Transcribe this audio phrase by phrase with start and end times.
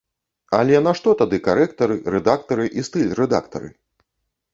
[0.59, 3.69] Але нашто тады карэктары, рэдактары і стыль-рэдактары?